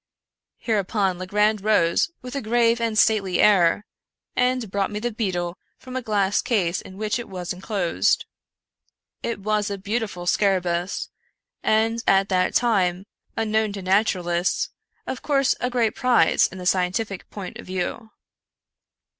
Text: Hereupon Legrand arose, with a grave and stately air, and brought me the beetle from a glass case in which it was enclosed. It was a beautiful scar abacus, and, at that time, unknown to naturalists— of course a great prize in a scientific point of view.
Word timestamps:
Hereupon 0.57 1.19
Legrand 1.19 1.61
arose, 1.61 2.09
with 2.23 2.35
a 2.35 2.41
grave 2.41 2.81
and 2.81 2.97
stately 2.97 3.39
air, 3.39 3.85
and 4.35 4.71
brought 4.71 4.89
me 4.89 4.97
the 4.97 5.11
beetle 5.11 5.59
from 5.77 5.95
a 5.95 6.01
glass 6.01 6.41
case 6.41 6.81
in 6.81 6.97
which 6.97 7.19
it 7.19 7.29
was 7.29 7.53
enclosed. 7.53 8.25
It 9.21 9.41
was 9.41 9.69
a 9.69 9.77
beautiful 9.77 10.25
scar 10.25 10.55
abacus, 10.55 11.09
and, 11.61 12.03
at 12.07 12.29
that 12.29 12.55
time, 12.55 13.05
unknown 13.37 13.73
to 13.73 13.83
naturalists— 13.83 14.71
of 15.05 15.21
course 15.21 15.53
a 15.59 15.69
great 15.69 15.93
prize 15.93 16.47
in 16.47 16.59
a 16.59 16.65
scientific 16.65 17.29
point 17.29 17.59
of 17.59 17.67
view. 17.67 18.09